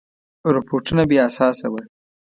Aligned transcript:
رپوټونه 0.55 1.03
بې 1.09 1.17
اساسه 1.29 1.67
وه. 1.71 1.81